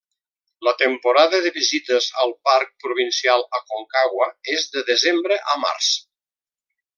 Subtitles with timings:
[0.67, 5.93] La temporada de visites al Parc provincial Aconcagua és de desembre a març.